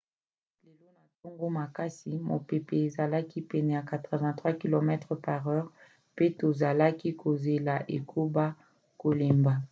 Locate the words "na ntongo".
0.95-1.45